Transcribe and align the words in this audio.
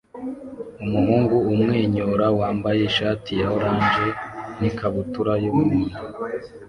Umuhungu 0.83 1.35
umwenyura 1.53 2.25
wambaye 2.39 2.79
ishati 2.89 3.31
ya 3.41 3.47
orange 3.57 4.07
n'ikabutura 4.59 5.33
y'umuhondo 5.43 5.97